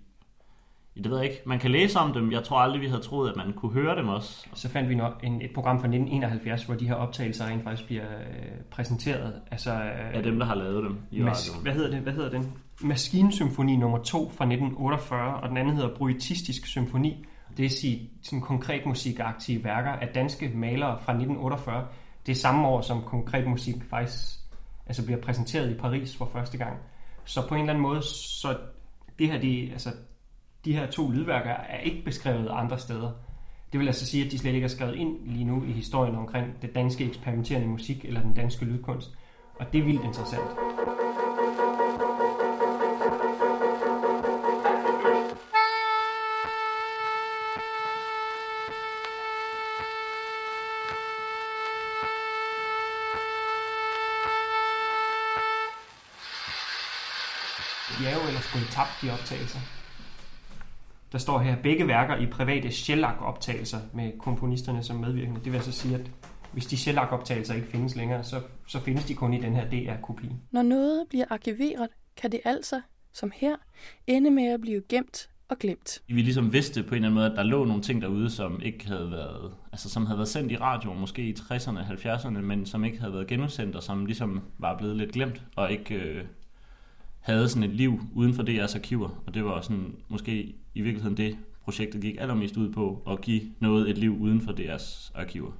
Det 1.03 1.09
ved 1.11 1.17
jeg 1.17 1.25
ikke. 1.29 1.41
Man 1.45 1.59
kan 1.59 1.71
læse 1.71 1.99
om 1.99 2.13
dem. 2.13 2.31
Jeg 2.31 2.43
tror 2.43 2.57
aldrig, 2.57 2.81
vi 2.81 2.87
havde 2.87 3.01
troet, 3.01 3.29
at 3.29 3.35
man 3.35 3.53
kunne 3.53 3.71
høre 3.71 3.95
dem 3.95 4.07
også. 4.09 4.47
Så 4.53 4.69
fandt 4.69 4.89
vi 4.89 4.93
en, 5.23 5.41
et 5.41 5.51
program 5.53 5.75
fra 5.79 5.87
1971, 5.87 6.63
hvor 6.63 6.75
de 6.75 6.87
her 6.87 6.95
optagelser 6.95 7.45
rent 7.45 7.63
faktisk 7.63 7.85
bliver 7.87 8.03
øh, 8.03 8.45
præsenteret. 8.71 9.33
Altså, 9.51 9.73
øh, 9.73 10.13
Af 10.13 10.23
dem, 10.23 10.39
der 10.39 10.45
har 10.45 10.55
lavet 10.55 10.83
dem 10.83 10.97
i 11.11 11.21
Mas- 11.21 11.61
hvad 11.61 11.73
hedder 11.73 11.89
det? 11.89 11.99
Hvad 11.99 12.13
hedder 12.13 12.29
den? 12.29 12.53
Maskinsymfoni 12.81 13.75
nummer 13.75 13.97
2 13.97 14.17
fra 14.17 14.45
1948, 14.45 15.35
og 15.35 15.49
den 15.49 15.57
anden 15.57 15.75
hedder 15.75 15.95
Bruitistisk 15.95 16.65
Symfoni. 16.67 17.25
Det 17.57 17.63
vil 17.63 17.71
sige 17.71 18.09
sådan 18.21 18.41
konkret 18.41 18.85
musikaktive 18.85 19.63
værker 19.63 19.91
af 19.91 20.07
danske 20.07 20.49
malere 20.49 20.99
fra 21.01 21.11
1948. 21.11 21.87
Det 22.25 22.31
er 22.31 22.35
samme 22.35 22.67
år, 22.67 22.81
som 22.81 23.01
konkret 23.01 23.47
musik 23.47 23.75
faktisk 23.89 24.39
altså 24.85 25.05
bliver 25.05 25.21
præsenteret 25.21 25.71
i 25.71 25.73
Paris 25.73 26.17
for 26.17 26.29
første 26.33 26.57
gang. 26.57 26.77
Så 27.25 27.47
på 27.47 27.55
en 27.55 27.61
eller 27.61 27.73
anden 27.73 27.81
måde, 27.81 28.01
så 28.01 28.57
det 29.19 29.27
her, 29.27 29.39
de, 29.39 29.69
altså, 29.71 29.89
de 30.65 30.73
her 30.73 30.91
to 30.91 31.11
lydværker 31.11 31.51
er 31.51 31.79
ikke 31.79 32.05
beskrevet 32.05 32.49
andre 32.51 32.79
steder. 32.79 33.11
Det 33.71 33.79
vil 33.79 33.87
altså 33.87 34.05
sige, 34.05 34.25
at 34.25 34.31
de 34.31 34.37
slet 34.37 34.53
ikke 34.53 34.65
er 34.65 34.69
skrevet 34.69 34.95
ind 34.95 35.17
lige 35.25 35.45
nu 35.45 35.63
i 35.63 35.71
historien 35.71 36.15
omkring 36.15 36.61
det 36.61 36.75
danske 36.75 37.05
eksperimenterende 37.05 37.67
musik 37.67 38.05
eller 38.05 38.21
den 38.21 38.33
danske 38.33 38.65
lydkunst. 38.65 39.17
Og 39.59 39.73
det 39.73 39.79
er 39.79 39.83
vildt 39.83 40.03
interessant. 40.03 40.64
Optagelser. 59.25 59.59
Der 61.11 61.17
står 61.17 61.39
her, 61.39 61.55
begge 61.63 61.87
værker 61.87 62.17
i 62.17 62.25
private 62.25 62.71
shellac-optagelser 62.71 63.79
med 63.93 64.11
komponisterne 64.19 64.83
som 64.83 64.95
medvirkende. 64.95 65.39
Det 65.43 65.51
vil 65.51 65.57
altså 65.57 65.71
sige, 65.71 65.95
at 65.95 66.11
hvis 66.53 66.65
de 66.65 66.77
shellac-optagelser 66.77 67.53
ikke 67.53 67.67
findes 67.67 67.95
længere, 67.95 68.23
så, 68.23 68.41
så 68.67 68.79
findes 68.79 69.05
de 69.05 69.13
kun 69.13 69.33
i 69.33 69.41
den 69.41 69.55
her 69.55 69.69
DR-kopi. 69.69 70.27
Når 70.51 70.61
noget 70.61 71.05
bliver 71.09 71.25
arkiveret, 71.29 71.87
kan 72.17 72.31
det 72.31 72.39
altså, 72.45 72.81
som 73.13 73.31
her, 73.35 73.55
ende 74.07 74.31
med 74.31 74.47
at 74.47 74.61
blive 74.61 74.81
gemt 74.89 75.29
og 75.49 75.57
glemt. 75.57 76.01
Vi 76.07 76.21
ligesom 76.21 76.53
vidste 76.53 76.83
på 76.83 76.89
en 76.89 76.95
eller 76.95 77.07
anden 77.07 77.13
måde, 77.13 77.31
at 77.31 77.37
der 77.37 77.43
lå 77.43 77.65
nogle 77.65 77.81
ting 77.81 78.01
derude, 78.01 78.29
som 78.29 78.61
ikke 78.61 78.87
havde 78.87 79.11
været, 79.11 79.53
altså 79.71 79.89
som 79.89 80.05
havde 80.05 80.17
været 80.17 80.29
sendt 80.29 80.51
i 80.51 80.57
radioen, 80.57 80.99
måske 80.99 81.21
i 81.21 81.33
60'erne, 81.33 81.79
70'erne, 81.79 82.29
men 82.29 82.65
som 82.65 82.83
ikke 82.83 82.99
havde 82.99 83.13
været 83.13 83.27
genudsendt, 83.27 83.75
og 83.75 83.83
som 83.83 84.05
ligesom 84.05 84.41
var 84.57 84.77
blevet 84.77 84.97
lidt 84.97 85.11
glemt, 85.11 85.41
og 85.55 85.71
ikke 85.71 85.95
øh, 85.95 86.25
havde 87.25 87.49
sådan 87.49 87.63
et 87.63 87.75
liv 87.75 87.99
uden 88.15 88.33
for 88.33 88.43
DR's 88.43 88.75
arkiver. 88.75 89.23
Og 89.27 89.33
det 89.33 89.45
var 89.45 89.61
sådan 89.61 89.95
måske 90.07 90.55
i 90.73 90.81
virkeligheden 90.81 91.17
det, 91.17 91.37
projektet 91.63 92.01
gik 92.01 92.15
allermest 92.19 92.57
ud 92.57 92.73
på, 92.73 93.01
at 93.07 93.21
give 93.21 93.41
noget 93.59 93.89
et 93.89 93.97
liv 93.97 94.21
uden 94.21 94.41
for 94.41 94.51
DR's 94.51 95.11
arkiver. 95.15 95.51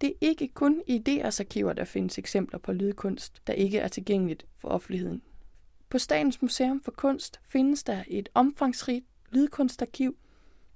Det 0.00 0.08
er 0.08 0.14
ikke 0.20 0.48
kun 0.48 0.82
i 0.86 1.02
DR's 1.08 1.40
arkiver, 1.40 1.72
der 1.72 1.84
findes 1.84 2.18
eksempler 2.18 2.58
på 2.58 2.72
lydkunst, 2.72 3.42
der 3.46 3.52
ikke 3.52 3.78
er 3.78 3.88
tilgængeligt 3.88 4.46
for 4.58 4.68
offentligheden. 4.68 5.22
På 5.90 5.98
Statens 5.98 6.42
Museum 6.42 6.80
for 6.84 6.90
Kunst 6.90 7.40
findes 7.48 7.82
der 7.82 8.02
et 8.08 8.28
omfangsrigt 8.34 9.04
lydkunstarkiv, 9.32 10.16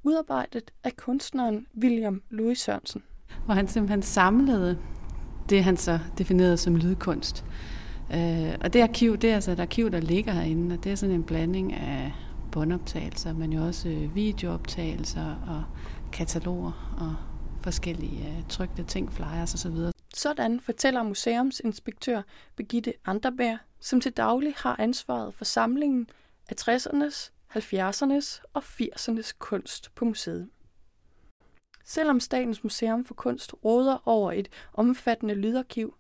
udarbejdet 0.03 0.71
af 0.85 0.97
kunstneren 0.97 1.67
William 1.81 2.23
Louis 2.31 2.59
Sørensen. 2.59 3.03
Hvor 3.45 3.55
han 3.55 3.69
simpelthen 3.69 4.03
samlede 4.03 4.79
det, 5.51 5.65
han 5.65 5.77
så 5.77 5.99
definerede 6.19 6.57
som 6.57 6.77
lydkunst. 6.77 7.45
Øh, 8.15 8.55
og 8.61 8.73
det 8.73 8.83
arkiv, 8.83 9.17
det 9.17 9.31
er 9.31 9.35
altså 9.35 9.51
et 9.51 9.61
arkiv, 9.61 9.91
der 9.91 10.01
ligger 10.01 10.33
herinde, 10.33 10.75
og 10.75 10.85
det 10.85 10.93
er 10.93 10.97
sådan 10.97 11.15
en 11.15 11.25
blanding 11.25 11.73
af 11.73 12.13
båndoptagelser, 12.53 13.33
men 13.33 13.53
jo 13.53 13.67
også 13.67 13.89
øh, 13.89 14.15
videooptagelser 14.15 15.35
og 15.49 15.65
kataloger 16.13 16.97
og 17.01 17.17
forskellige 17.63 18.29
øh, 18.29 18.49
trygte 18.49 18.83
ting, 18.83 19.13
flyers 19.13 19.55
osv. 19.55 19.77
Sådan 20.15 20.61
fortæller 20.61 21.03
museumsinspektør 21.03 22.23
Begitte 22.57 22.93
Anderberg, 23.07 23.59
som 23.81 24.01
til 24.01 24.13
daglig 24.13 24.55
har 24.57 24.77
ansvaret 24.79 25.35
for 25.35 25.45
samlingen 25.45 26.07
af 26.49 26.55
60'ernes, 26.61 27.31
70'ernes 27.57 28.43
og 28.55 28.63
80'ernes 28.63 29.33
kunst 29.39 29.95
på 29.95 30.05
museet. 30.05 30.49
Selvom 31.85 32.21
Statens 32.21 32.63
Museum 32.63 33.05
for 33.05 33.15
Kunst 33.15 33.55
råder 33.65 34.09
over 34.09 34.33
et 34.33 34.49
omfattende 34.73 35.35
lydarkiv, 35.35 35.95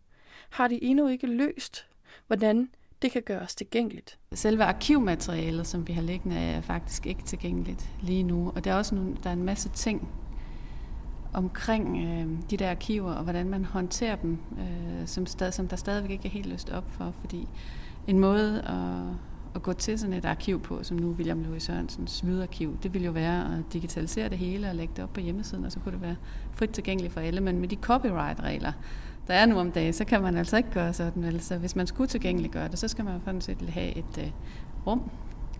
har 0.50 0.69
de 0.69 0.85
endnu 0.85 1.09
ikke 1.09 1.26
løst, 1.26 1.87
hvordan 2.26 2.69
det 3.02 3.12
kan 3.12 3.23
gøres 3.23 3.55
tilgængeligt. 3.55 4.19
Selve 4.33 4.64
arkivmaterialet, 4.64 5.67
som 5.67 5.88
vi 5.88 5.93
har 5.93 6.02
liggende, 6.02 6.37
er 6.37 6.61
faktisk 6.61 7.07
ikke 7.07 7.23
tilgængeligt 7.23 7.90
lige 8.02 8.23
nu. 8.23 8.52
Og 8.55 8.64
der 8.64 8.73
er 8.73 8.76
også 8.76 8.95
nogle, 8.95 9.17
der 9.23 9.31
er 9.31 9.35
en 9.35 9.43
masse 9.43 9.69
ting 9.69 10.09
omkring 11.33 12.05
øh, 12.05 12.50
de 12.50 12.57
der 12.57 12.71
arkiver, 12.71 13.12
og 13.12 13.25
hvordan 13.25 13.49
man 13.49 13.64
håndterer 13.64 14.17
dem, 14.17 14.38
øh, 14.59 15.07
som, 15.07 15.26
stad, 15.26 15.52
som 15.52 15.69
der 15.69 15.76
stadigvæk 15.76 16.11
ikke 16.11 16.26
er 16.29 16.33
helt 16.33 16.47
løst 16.47 16.71
op 16.71 16.90
for. 16.90 17.14
Fordi 17.21 17.49
en 18.07 18.19
måde 18.19 18.62
at, 18.62 19.17
at 19.54 19.62
gå 19.62 19.73
til 19.73 19.99
sådan 19.99 20.12
et 20.12 20.25
arkiv 20.25 20.61
på, 20.61 20.83
som 20.83 20.97
nu 20.97 21.11
William 21.11 21.42
Louis 21.42 21.62
Sørensens 21.62 22.23
lydarkiv, 22.25 22.78
det 22.83 22.95
ville 22.95 23.07
jo 23.07 23.12
være 23.12 23.59
at 23.59 23.73
digitalisere 23.73 24.28
det 24.28 24.38
hele 24.38 24.69
og 24.69 24.75
lægge 24.75 24.92
det 24.97 25.04
op 25.04 25.12
på 25.12 25.21
hjemmesiden, 25.21 25.64
og 25.64 25.73
så 25.73 25.80
kunne 25.80 25.92
det 25.92 26.02
være 26.02 26.16
frit 26.52 26.71
tilgængeligt 26.71 27.12
for 27.12 27.21
alle. 27.21 27.40
Men 27.40 27.59
med 27.59 27.69
de 27.69 27.76
copyright-regler, 27.76 28.73
der 29.26 29.35
er 29.35 29.47
nu 29.47 29.59
om 29.59 29.73
dagen, 29.73 29.92
så 29.92 30.04
kan 30.04 30.23
man 30.23 30.37
altså 30.37 30.57
ikke 30.57 30.71
gøre 30.71 30.92
sådan. 30.92 31.25
Altså, 31.25 31.59
hvis 31.59 31.76
man 31.76 31.87
skulle 31.87 32.09
tilgængeliggøre 32.09 32.69
det, 32.69 32.78
så 32.78 32.88
skal 32.88 33.04
man 33.04 33.21
sådan 33.25 33.40
set 33.40 33.71
have 33.71 33.97
et 33.97 34.19
øh, 34.19 34.30
rum, 34.87 35.11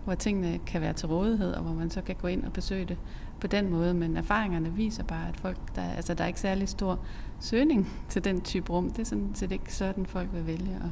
hvor 0.05 0.15
tingene 0.15 0.59
kan 0.65 0.81
være 0.81 0.93
til 0.93 1.07
rådighed, 1.07 1.53
og 1.53 1.63
hvor 1.63 1.73
man 1.73 1.89
så 1.89 2.01
kan 2.01 2.15
gå 2.15 2.27
ind 2.27 2.43
og 2.43 2.53
besøge 2.53 2.85
det 2.85 2.97
på 3.39 3.47
den 3.47 3.69
måde. 3.69 3.93
Men 3.93 4.17
erfaringerne 4.17 4.73
viser 4.73 5.03
bare, 5.03 5.27
at 5.27 5.37
folk, 5.37 5.75
der, 5.75 5.81
altså, 5.81 6.13
der 6.13 6.23
er 6.23 6.27
ikke 6.27 6.39
særlig 6.39 6.69
stor 6.69 6.99
søgning 7.39 7.89
til 8.09 8.23
den 8.23 8.41
type 8.41 8.73
rum. 8.73 8.89
Det 8.89 8.99
er 8.99 9.05
sådan 9.05 9.31
set 9.33 9.51
ikke 9.51 9.73
sådan, 9.73 10.05
folk 10.05 10.29
vil 10.33 10.47
vælge 10.47 10.75
at, 10.75 10.89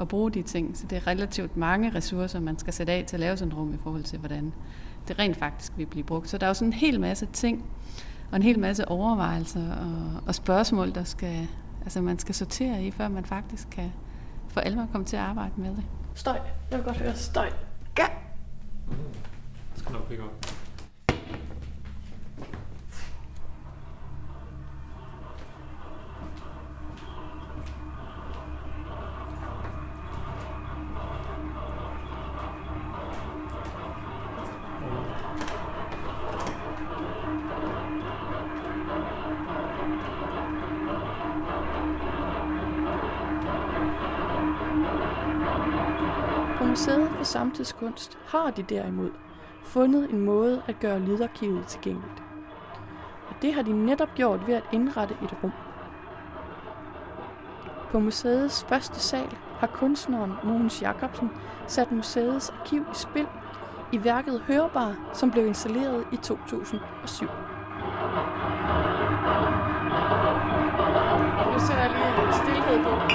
at 0.00 0.08
bruge 0.08 0.30
de 0.30 0.42
ting. 0.42 0.76
Så 0.76 0.86
det 0.86 0.96
er 0.96 1.06
relativt 1.06 1.56
mange 1.56 1.94
ressourcer, 1.94 2.40
man 2.40 2.58
skal 2.58 2.72
sætte 2.72 2.92
af 2.92 3.04
til 3.06 3.16
at 3.16 3.20
lave 3.20 3.36
sådan 3.36 3.52
et 3.52 3.58
rum 3.58 3.74
i 3.74 3.78
forhold 3.82 4.02
til, 4.02 4.18
hvordan 4.18 4.52
det 5.08 5.18
rent 5.18 5.36
faktisk 5.36 5.72
vil 5.76 5.86
blive 5.86 6.04
brugt. 6.04 6.28
Så 6.28 6.38
der 6.38 6.46
er 6.46 6.50
jo 6.50 6.54
sådan 6.54 6.68
en 6.68 6.72
hel 6.72 7.00
masse 7.00 7.26
ting, 7.32 7.64
og 8.30 8.36
en 8.36 8.42
hel 8.42 8.58
masse 8.58 8.88
overvejelser 8.88 9.72
og, 9.74 10.22
og 10.26 10.34
spørgsmål, 10.34 10.94
der 10.94 11.04
skal, 11.04 11.48
altså 11.82 12.00
man 12.00 12.18
skal 12.18 12.34
sortere 12.34 12.82
i, 12.82 12.90
før 12.90 13.08
man 13.08 13.24
faktisk 13.24 13.68
kan 13.70 13.92
for 14.48 14.60
alvor 14.60 14.88
komme 14.92 15.04
til 15.04 15.16
at 15.16 15.22
arbejde 15.22 15.52
med 15.56 15.70
det. 15.70 15.84
Støj. 16.14 16.38
Jeg 16.70 16.78
vil 16.78 16.84
godt 16.84 16.96
høre 16.96 17.14
støj. 17.14 17.50
Ja. 17.98 18.06
Det 19.74 19.78
skal 19.78 19.92
nok 19.92 20.06
ikke 20.10 20.22
op. 20.22 20.63
Museet 47.04 47.16
for 47.16 47.24
Samtidskunst 47.24 48.18
har 48.26 48.50
de 48.50 48.62
derimod 48.62 49.10
fundet 49.62 50.10
en 50.10 50.24
måde 50.24 50.62
at 50.66 50.80
gøre 50.80 50.98
lydarkivet 50.98 51.66
tilgængeligt. 51.66 52.22
Og 53.28 53.34
det 53.42 53.54
har 53.54 53.62
de 53.62 53.72
netop 53.86 54.14
gjort 54.14 54.46
ved 54.46 54.54
at 54.54 54.62
indrette 54.72 55.16
et 55.22 55.34
rum. 55.42 55.52
På 57.90 57.98
museets 57.98 58.64
første 58.68 59.00
sal 59.00 59.36
har 59.58 59.66
kunstneren 59.66 60.32
Mogens 60.44 60.82
Jacobsen 60.82 61.30
sat 61.66 61.92
museets 61.92 62.50
arkiv 62.50 62.82
i 62.82 62.94
spil 62.94 63.26
i 63.92 64.04
værket 64.04 64.40
Hørbar, 64.40 64.94
som 65.12 65.30
blev 65.30 65.46
installeret 65.46 66.04
i 66.12 66.16
2007. 66.16 67.26
Nu 71.52 71.58
sætter 71.58 71.82
jeg 71.82 72.14
lige 72.18 72.34
stillhed 72.34 72.84
på. 72.84 73.13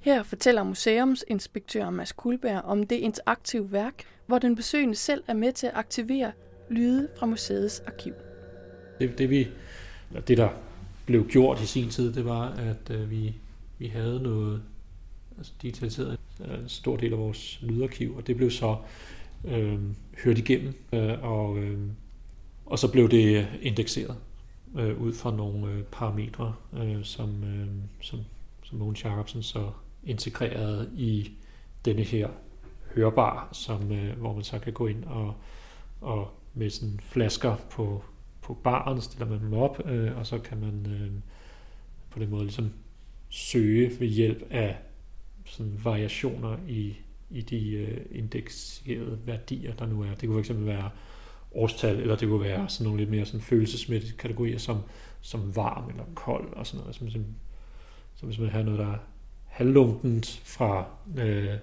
Her 0.00 0.22
fortæller 0.22 0.62
museumsinspektør 0.62 1.90
Mads 1.90 2.12
Kulberg 2.12 2.62
om 2.64 2.86
det 2.86 2.96
interaktive 2.96 3.72
værk, 3.72 4.04
hvor 4.26 4.38
den 4.38 4.56
besøgende 4.56 4.94
selv 4.94 5.22
er 5.26 5.34
med 5.34 5.52
til 5.52 5.66
at 5.66 5.72
aktivere 5.74 6.32
lyde 6.70 7.08
fra 7.16 7.26
museets 7.26 7.80
arkiv. 7.86 8.12
Det, 8.98 9.18
det, 9.18 9.30
vi, 9.30 9.48
eller 10.10 10.20
det 10.20 10.38
der 10.38 10.48
blev 11.06 11.28
gjort 11.28 11.60
i 11.60 11.66
sin 11.66 11.90
tid, 11.90 12.12
det 12.12 12.24
var, 12.24 12.48
at 12.50 12.90
øh, 12.90 13.10
vi, 13.10 13.34
vi 13.78 13.86
havde 13.86 14.22
noget 14.22 14.62
altså 15.38 15.52
digitaliseret 15.62 16.18
øh, 16.44 16.58
en 16.58 16.68
stor 16.68 16.96
del 16.96 17.12
af 17.12 17.18
vores 17.18 17.58
lydarkiv, 17.62 18.16
og 18.16 18.26
det 18.26 18.36
blev 18.36 18.50
så 18.50 18.76
øh, 19.44 19.78
hørt 20.24 20.38
igennem, 20.38 20.74
øh, 20.92 21.22
og, 21.22 21.58
øh, 21.58 21.78
og 22.66 22.78
så 22.78 22.92
blev 22.92 23.10
det 23.10 23.46
indekseret 23.62 24.16
øh, 24.78 25.00
ud 25.00 25.12
fra 25.12 25.36
nogle 25.36 25.72
øh, 25.72 25.82
parametre, 25.82 26.54
øh, 26.76 27.04
som, 27.04 27.44
øh, 27.44 27.68
som, 28.00 28.18
som 28.62 28.78
Mogens 28.78 29.04
Jacobsen 29.04 29.42
så 29.42 29.70
integreret 30.04 30.90
i 30.96 31.30
denne 31.84 32.02
her 32.02 32.28
hørbar, 32.94 33.48
som, 33.52 33.92
øh, 33.92 34.18
hvor 34.18 34.34
man 34.34 34.44
så 34.44 34.58
kan 34.58 34.72
gå 34.72 34.86
ind 34.86 35.04
og, 35.04 35.34
og 36.00 36.30
med 36.54 36.70
sådan 36.70 37.00
flasker 37.02 37.56
på, 37.70 38.04
på 38.42 38.54
baren, 38.54 39.00
stiller 39.00 39.26
man 39.26 39.40
dem 39.40 39.52
op, 39.52 39.82
øh, 39.86 40.18
og 40.18 40.26
så 40.26 40.38
kan 40.38 40.60
man 40.60 40.86
øh, 40.86 41.10
på 42.10 42.18
den 42.18 42.30
måde 42.30 42.42
ligesom 42.42 42.72
søge 43.28 44.00
ved 44.00 44.08
hjælp 44.08 44.42
af 44.50 44.78
sådan 45.44 45.80
variationer 45.84 46.56
i, 46.68 46.96
i 47.30 47.40
de 47.40 47.70
øh, 47.70 48.06
indekserede 48.10 49.18
værdier, 49.26 49.74
der 49.74 49.86
nu 49.86 50.02
er. 50.02 50.14
Det 50.14 50.28
kunne 50.28 50.44
fx 50.44 50.50
være 50.54 50.90
årstal, 51.52 52.00
eller 52.00 52.16
det 52.16 52.28
kunne 52.28 52.44
være 52.44 52.68
sådan 52.68 52.84
nogle 52.84 53.00
lidt 53.00 53.10
mere 53.10 53.24
sådan 53.24 53.40
følelsesmæssige 53.40 54.16
kategorier, 54.16 54.58
som, 54.58 54.80
som 55.20 55.56
varm 55.56 55.90
eller 55.90 56.04
kold 56.14 56.52
og 56.52 56.66
sådan 56.66 56.78
noget. 56.78 56.88
Altså, 56.88 57.12
så, 57.12 57.18
man, 57.18 57.26
så 58.14 58.26
hvis 58.26 58.38
man 58.38 58.48
har 58.48 58.62
noget, 58.62 58.78
der 58.78 58.98
halvlunkent 59.50 60.42
fra 60.44 60.84
øh, 61.18 61.54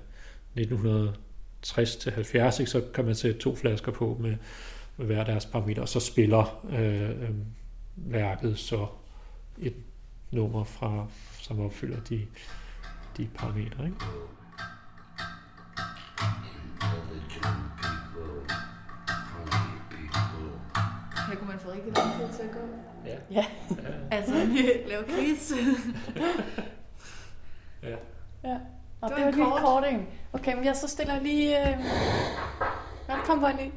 1960 0.56 1.96
til 1.96 2.12
70, 2.12 2.60
ikke, 2.60 2.72
så 2.72 2.84
kan 2.94 3.06
man 3.06 3.15
sætte 3.15 3.39
to 3.39 3.56
flasker 3.56 3.91
på 3.91 4.17
med, 4.20 4.36
med 4.98 5.06
hver 5.06 5.24
deres 5.24 5.46
parameter, 5.46 5.82
og 5.82 5.89
så 5.89 6.00
spiller 6.00 6.65
øh, 6.70 7.10
øh, 7.10 7.29
værket 7.96 8.58
så 8.58 8.88
et 9.58 9.74
nummer 10.32 10.63
fra, 10.63 11.08
som 11.41 11.60
opfylder 11.60 12.00
de, 12.00 12.25
de 13.17 13.29
parametre. 13.36 13.86
Ikke? 13.86 13.98
Her 21.29 21.36
kunne 21.36 21.48
man 21.48 21.60
få 21.60 21.72
rigtig 21.72 21.94
lang 21.98 22.20
tid 22.20 22.38
til 22.38 22.44
at 22.44 22.51
gå. 22.51 22.60
Ja. 23.06 23.17
Ja. 23.32 23.46
Altså, 24.17 24.34
lave 24.88 25.03
quiz. 25.03 25.51
ja. 27.84 27.96
Ja. 28.44 28.58
Og 29.02 29.10
Det 29.10 29.18
det, 29.18 29.26
var 29.26 29.32
det 29.32 29.40
var 29.40 29.46
en 29.46 29.52
lige 29.52 29.62
kort. 29.62 29.62
kort 29.62 29.86
en. 29.86 30.08
Okay, 30.34 30.56
men 30.56 30.66
jeg 30.66 30.76
så 30.76 30.88
stiller 30.88 31.20
lige... 31.20 31.70
Øh... 31.70 31.78
På 33.26 33.48
lige? 33.58 33.72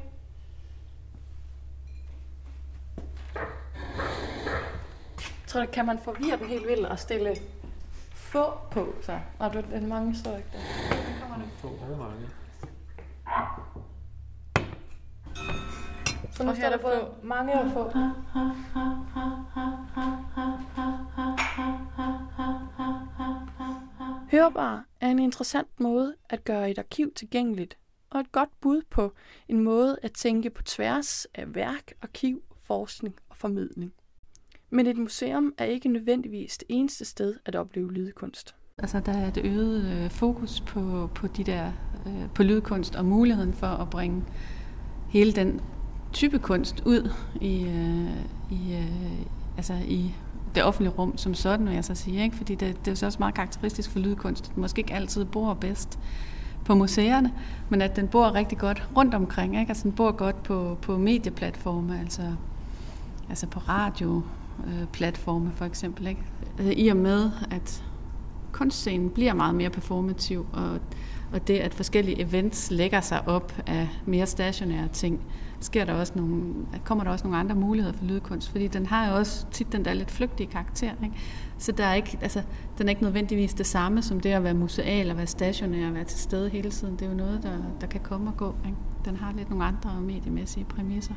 Jeg 5.25 5.47
tror, 5.47 5.65
kan 5.65 5.85
man 5.85 5.99
forvirre 5.99 6.37
den 6.37 6.47
helt 6.47 6.67
vildt 6.67 6.87
og 6.87 6.99
stille 6.99 7.35
få 8.13 8.57
på, 8.71 8.93
så? 9.01 9.19
Og 9.39 9.53
du, 9.53 9.61
den 9.71 9.89
mange 9.89 10.15
står 10.15 10.37
ikke 10.37 10.49
der. 10.53 10.59
Få 11.57 11.67
og 11.67 11.97
mange. 11.97 12.27
Så 16.31 16.43
nu 16.43 16.55
står 16.55 16.65
er 16.65 16.69
der 16.69 16.77
der 16.77 16.77
både 16.77 17.07
mange 17.23 17.53
og 17.61 17.71
få. 17.73 17.91
Hørbar 24.41 24.85
er 25.01 25.07
en 25.07 25.19
interessant 25.19 25.79
måde 25.79 26.15
at 26.29 26.43
gøre 26.43 26.71
et 26.71 26.77
arkiv 26.77 27.13
tilgængeligt, 27.13 27.77
og 28.09 28.19
et 28.19 28.31
godt 28.31 28.49
bud 28.61 28.81
på 28.89 29.13
en 29.47 29.59
måde 29.59 29.97
at 30.01 30.11
tænke 30.11 30.49
på 30.49 30.63
tværs 30.63 31.25
af 31.35 31.55
værk, 31.55 31.91
arkiv, 32.01 32.43
forskning 32.61 33.15
og 33.29 33.37
formidling. 33.37 33.93
Men 34.69 34.87
et 34.87 34.97
museum 34.97 35.53
er 35.57 35.65
ikke 35.65 35.89
nødvendigvis 35.89 36.57
det 36.57 36.65
eneste 36.69 37.05
sted 37.05 37.35
at 37.45 37.55
opleve 37.55 37.93
lydkunst. 37.93 38.55
Altså, 38.77 38.99
der 38.99 39.11
er 39.11 39.27
et 39.27 39.37
øget 39.37 40.03
øh, 40.03 40.09
fokus 40.09 40.61
på, 40.61 41.09
på 41.15 41.27
de 41.27 41.43
der 41.43 41.71
øh, 42.05 42.29
på 42.35 42.43
lydkunst 42.43 42.95
og 42.95 43.05
muligheden 43.05 43.53
for 43.53 43.67
at 43.67 43.89
bringe 43.89 44.23
hele 45.09 45.31
den 45.31 45.61
type 46.13 46.39
kunst 46.39 46.83
ud 46.85 47.11
i, 47.41 47.63
øh, 47.63 48.25
i, 48.51 48.75
øh, 48.75 49.21
altså 49.57 49.73
i 49.73 50.15
det 50.55 50.63
offentlige 50.63 50.93
rum 50.93 51.17
som 51.17 51.33
sådan, 51.33 51.65
vil 51.65 51.73
jeg 51.73 51.85
så 51.85 51.95
sige. 51.95 52.23
Ikke? 52.23 52.35
Fordi 52.35 52.55
det, 52.55 52.79
det 52.79 52.87
er 52.87 52.91
jo 52.91 52.95
så 52.95 53.05
også 53.05 53.19
meget 53.19 53.33
karakteristisk 53.33 53.89
for 53.89 53.99
lydkunst. 53.99 54.55
Den 54.55 54.61
måske 54.61 54.79
ikke 54.79 54.93
altid 54.93 55.25
bor 55.25 55.53
bedst 55.53 55.99
på 56.65 56.75
museerne, 56.75 57.33
men 57.69 57.81
at 57.81 57.95
den 57.95 58.07
bor 58.07 58.33
rigtig 58.33 58.57
godt 58.57 58.87
rundt 58.97 59.13
omkring. 59.13 59.59
Ikke? 59.59 59.69
Altså 59.69 59.83
den 59.83 59.91
bor 59.91 60.11
godt 60.11 60.43
på, 60.43 60.77
på 60.81 60.97
medieplatforme, 60.97 61.99
altså, 61.99 62.21
altså 63.29 63.47
på 63.47 63.59
radioplatforme 63.59 65.49
øh, 65.49 65.55
for 65.55 65.65
eksempel. 65.65 66.07
Ikke? 66.07 66.21
Altså, 66.57 66.73
I 66.77 66.87
og 66.87 66.97
med, 66.97 67.31
at 67.51 67.83
kunstscenen 68.51 69.09
bliver 69.09 69.33
meget 69.33 69.55
mere 69.55 69.69
performativ, 69.69 70.45
og, 70.53 70.79
og 71.33 71.47
det, 71.47 71.57
at 71.57 71.73
forskellige 71.73 72.21
events 72.21 72.71
lægger 72.71 73.01
sig 73.01 73.27
op 73.27 73.53
af 73.67 73.89
mere 74.05 74.25
stationære 74.25 74.87
ting, 74.87 75.21
sker 75.61 75.85
der 75.85 75.93
også 75.93 76.13
nogle, 76.15 76.53
kommer 76.85 77.03
der 77.03 77.11
også 77.11 77.25
nogle 77.25 77.37
andre 77.37 77.55
muligheder 77.55 77.93
for 77.93 78.05
lydkunst, 78.05 78.49
fordi 78.49 78.67
den 78.67 78.85
har 78.85 79.11
jo 79.11 79.15
også 79.15 79.45
tit 79.51 79.71
den 79.71 79.85
der 79.85 79.93
lidt 79.93 80.11
flygtige 80.11 80.47
karakter. 80.47 80.91
Ikke? 81.03 81.15
Så 81.57 81.71
der 81.71 81.83
er 81.83 81.93
ikke, 81.93 82.19
altså, 82.21 82.41
den 82.77 82.87
er 82.87 82.89
ikke 82.89 83.03
nødvendigvis 83.03 83.53
det 83.53 83.65
samme 83.65 84.01
som 84.01 84.19
det 84.19 84.29
at 84.29 84.43
være 84.43 84.53
museal 84.53 85.11
og 85.11 85.17
være 85.17 85.27
stationær 85.27 85.87
og 85.87 85.93
være 85.93 86.03
til 86.03 86.19
stede 86.19 86.49
hele 86.49 86.69
tiden. 86.69 86.93
Det 86.93 87.01
er 87.01 87.09
jo 87.09 87.15
noget, 87.15 87.43
der, 87.43 87.57
der 87.81 87.87
kan 87.87 88.01
komme 88.01 88.29
og 88.29 88.37
gå. 88.37 88.55
Ikke? 88.65 88.77
Den 89.05 89.15
har 89.15 89.33
lidt 89.33 89.49
nogle 89.49 89.65
andre 89.65 90.01
mediemæssige 90.01 90.65
præmisser. 90.65 91.13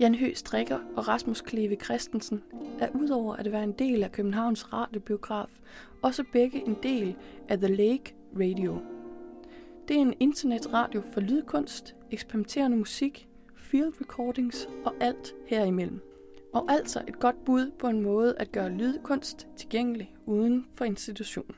Jan 0.00 0.14
Høgh 0.14 0.34
Strikker 0.34 0.78
og 0.96 1.08
Rasmus 1.08 1.40
Kleve 1.40 1.76
Christensen 1.84 2.42
er 2.78 2.88
udover 2.94 3.36
at 3.36 3.52
være 3.52 3.64
en 3.64 3.72
del 3.72 4.04
af 4.04 4.12
Københavns 4.12 4.72
Radiobiograf, 4.72 5.48
også 6.02 6.24
begge 6.32 6.66
en 6.66 6.76
del 6.82 7.16
af 7.48 7.58
The 7.58 7.74
Lake 7.74 8.14
Radio. 8.40 8.80
Det 9.88 9.96
er 9.96 10.00
en 10.00 10.14
internetradio 10.20 11.02
for 11.12 11.20
lydkunst, 11.20 11.94
eksperimenterende 12.10 12.76
musik, 12.76 13.28
field 13.56 14.00
recordings 14.00 14.68
og 14.84 14.94
alt 15.00 15.34
herimellem. 15.46 16.00
Og 16.52 16.72
altså 16.72 17.02
et 17.08 17.18
godt 17.18 17.44
bud 17.44 17.70
på 17.78 17.88
en 17.88 18.02
måde 18.02 18.34
at 18.38 18.52
gøre 18.52 18.70
lydkunst 18.70 19.48
tilgængelig 19.56 20.16
uden 20.26 20.66
for 20.74 20.84
institutionen. 20.84 21.56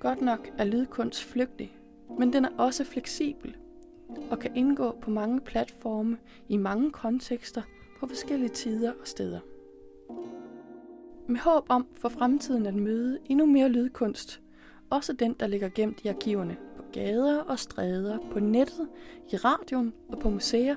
Godt 0.00 0.20
nok 0.20 0.50
er 0.58 0.64
lydkunst 0.64 1.24
flygtig, 1.24 1.76
men 2.18 2.32
den 2.32 2.44
er 2.44 2.50
også 2.58 2.84
fleksibel 2.84 3.56
og 4.30 4.38
kan 4.38 4.56
indgå 4.56 4.96
på 5.00 5.10
mange 5.10 5.40
platforme 5.40 6.18
i 6.48 6.56
mange 6.56 6.90
kontekster 6.90 7.62
på 8.00 8.06
forskellige 8.06 8.48
tider 8.48 8.92
og 9.00 9.06
steder. 9.06 9.40
Med 11.28 11.40
håb 11.40 11.66
om 11.68 11.86
for 11.94 12.08
fremtiden 12.08 12.66
at 12.66 12.74
møde 12.74 13.18
endnu 13.24 13.46
mere 13.46 13.68
lydkunst, 13.68 14.40
også 14.90 15.12
den, 15.12 15.36
der 15.40 15.46
ligger 15.46 15.68
gemt 15.68 16.00
i 16.04 16.08
arkiverne, 16.08 16.56
gader 16.94 17.40
og 17.40 17.58
stræder, 17.58 18.18
på 18.32 18.40
nettet, 18.40 18.88
i 19.32 19.36
radioen 19.36 19.92
og 20.08 20.18
på 20.18 20.30
museer, 20.30 20.76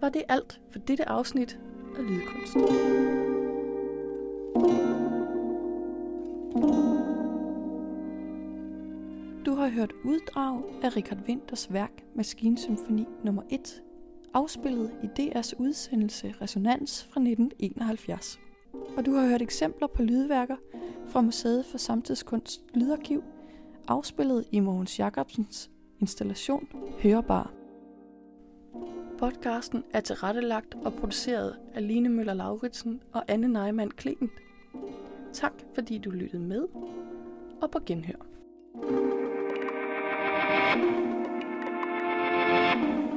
var 0.00 0.08
det 0.08 0.22
alt 0.28 0.60
for 0.70 0.78
dette 0.78 1.08
afsnit 1.08 1.58
af 1.98 2.02
Lydkunst. 2.02 2.54
Du 9.46 9.54
har 9.54 9.68
hørt 9.68 9.92
uddrag 10.04 10.62
af 10.82 10.96
Richard 10.96 11.18
Winters 11.28 11.72
værk 11.72 12.04
Maskinsymfoni 12.14 13.06
nummer 13.24 13.42
1, 13.50 13.82
afspillet 14.34 14.90
i 15.02 15.06
DR's 15.06 15.52
udsendelse 15.58 16.34
Resonans 16.40 17.04
fra 17.04 17.20
1971. 17.20 18.40
Og 18.96 19.06
du 19.06 19.12
har 19.12 19.26
hørt 19.26 19.42
eksempler 19.42 19.86
på 19.86 20.02
lydværker 20.02 20.56
fra 21.08 21.20
Museet 21.20 21.66
for 21.66 21.78
Samtidskunst 21.78 22.60
Lydarkiv, 22.74 23.24
afspillet 23.88 24.44
i 24.52 24.60
Mogens 24.60 24.98
Jacobsens 24.98 25.70
installation 26.00 26.68
Hørbar. 27.02 27.52
Podcasten 29.18 29.84
er 29.92 30.00
tilrettelagt 30.00 30.74
og 30.84 30.92
produceret 30.92 31.56
af 31.74 31.88
Line 31.88 32.08
Møller 32.08 32.34
Lauritsen 32.34 33.02
og 33.12 33.24
Anne 33.28 33.48
Neumann 33.48 33.90
Klingen. 33.90 34.30
Tak 35.32 35.52
fordi 35.74 35.98
du 35.98 36.10
lyttede 36.10 36.42
med, 36.42 36.66
og 37.62 37.70
på 37.70 37.78
genhør. 37.86 38.26
thank 42.70 43.04
you 43.04 43.09